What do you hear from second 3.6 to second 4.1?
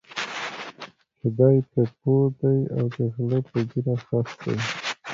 ږیره